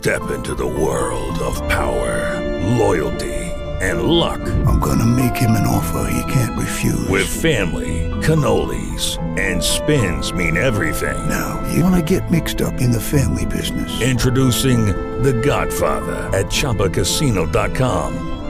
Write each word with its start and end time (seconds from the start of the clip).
Step 0.00 0.30
into 0.30 0.54
the 0.54 0.66
world 0.66 1.38
of 1.40 1.56
power, 1.68 2.40
loyalty, 2.78 3.34
and 3.82 4.04
luck. 4.04 4.40
I'm 4.64 4.80
gonna 4.80 5.04
make 5.04 5.36
him 5.36 5.50
an 5.50 5.66
offer 5.66 6.10
he 6.10 6.22
can't 6.32 6.58
refuse. 6.58 7.06
With 7.08 7.28
family, 7.28 8.08
cannolis, 8.22 9.18
and 9.38 9.62
spins 9.62 10.32
mean 10.32 10.56
everything. 10.56 11.28
Now, 11.28 11.62
you 11.70 11.84
wanna 11.84 12.00
get 12.00 12.30
mixed 12.30 12.62
up 12.62 12.80
in 12.80 12.90
the 12.90 12.98
family 12.98 13.44
business. 13.44 14.00
Introducing 14.00 14.86
The 15.22 15.34
Godfather 15.34 16.16
at 16.34 16.46
ChumbaCasino.com. 16.46 18.39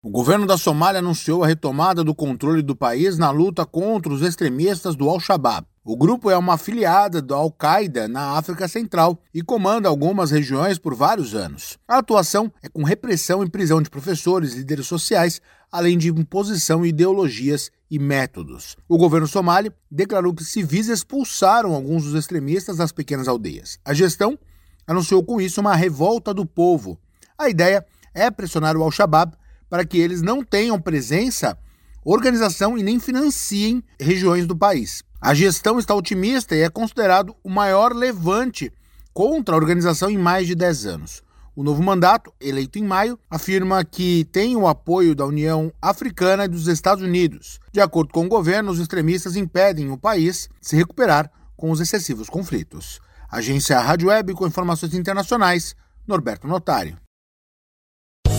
O 0.00 0.10
governo 0.10 0.46
da 0.46 0.56
Somália 0.56 1.00
anunciou 1.00 1.42
a 1.42 1.48
retomada 1.48 2.04
do 2.04 2.14
controle 2.14 2.62
do 2.62 2.76
país 2.76 3.18
na 3.18 3.32
luta 3.32 3.66
contra 3.66 4.12
os 4.12 4.22
extremistas 4.22 4.94
do 4.94 5.08
Al-Shabaab. 5.08 5.66
O 5.84 5.96
grupo 5.96 6.30
é 6.30 6.38
uma 6.38 6.54
afiliada 6.54 7.20
do 7.20 7.34
Al-Qaeda 7.34 8.06
na 8.06 8.38
África 8.38 8.68
Central 8.68 9.20
e 9.34 9.42
comanda 9.42 9.88
algumas 9.88 10.30
regiões 10.30 10.78
por 10.78 10.94
vários 10.94 11.34
anos. 11.34 11.76
A 11.88 11.98
atuação 11.98 12.52
é 12.62 12.68
com 12.68 12.84
repressão 12.84 13.42
e 13.42 13.50
prisão 13.50 13.82
de 13.82 13.90
professores 13.90 14.54
líderes 14.54 14.86
sociais, 14.86 15.40
além 15.72 15.98
de 15.98 16.10
imposição 16.10 16.82
de 16.82 16.90
ideologias 16.90 17.68
e 17.90 17.98
métodos. 17.98 18.76
O 18.88 18.96
governo 18.96 19.26
somali 19.26 19.72
declarou 19.90 20.32
que 20.32 20.44
civis 20.44 20.88
expulsaram 20.88 21.74
alguns 21.74 22.04
dos 22.04 22.14
extremistas 22.14 22.76
das 22.76 22.92
pequenas 22.92 23.26
aldeias. 23.26 23.80
A 23.84 23.92
gestão 23.92 24.38
anunciou 24.86 25.24
com 25.24 25.40
isso 25.40 25.60
uma 25.60 25.74
revolta 25.74 26.32
do 26.32 26.46
povo. 26.46 26.96
A 27.36 27.48
ideia 27.48 27.84
é 28.14 28.30
pressionar 28.30 28.76
o 28.76 28.82
Al-Shabaab 28.84 29.36
para 29.68 29.84
que 29.84 29.98
eles 29.98 30.22
não 30.22 30.42
tenham 30.44 30.80
presença, 30.80 31.58
organização 32.04 32.78
e 32.78 32.82
nem 32.82 32.98
financiem 32.98 33.82
regiões 34.00 34.46
do 34.46 34.56
país. 34.56 35.02
A 35.20 35.34
gestão 35.34 35.78
está 35.78 35.94
otimista 35.94 36.54
e 36.54 36.62
é 36.62 36.70
considerado 36.70 37.34
o 37.42 37.50
maior 37.50 37.92
levante 37.92 38.72
contra 39.12 39.54
a 39.54 39.58
organização 39.58 40.08
em 40.08 40.16
mais 40.16 40.46
de 40.46 40.54
10 40.54 40.86
anos. 40.86 41.22
O 41.56 41.64
novo 41.64 41.82
mandato, 41.82 42.32
eleito 42.40 42.78
em 42.78 42.84
maio, 42.84 43.18
afirma 43.28 43.84
que 43.84 44.24
tem 44.30 44.54
o 44.54 44.68
apoio 44.68 45.12
da 45.12 45.26
União 45.26 45.72
Africana 45.82 46.44
e 46.44 46.48
dos 46.48 46.68
Estados 46.68 47.02
Unidos. 47.02 47.58
De 47.72 47.80
acordo 47.80 48.12
com 48.12 48.26
o 48.26 48.28
governo, 48.28 48.70
os 48.70 48.78
extremistas 48.78 49.34
impedem 49.34 49.90
o 49.90 49.98
país 49.98 50.48
se 50.60 50.76
recuperar 50.76 51.28
com 51.56 51.72
os 51.72 51.80
excessivos 51.80 52.30
conflitos. 52.30 53.00
Agência 53.28 53.80
Rádio 53.80 54.08
Web 54.08 54.34
com 54.34 54.46
informações 54.46 54.94
internacionais, 54.94 55.74
Norberto 56.06 56.46
Notário. 56.46 56.96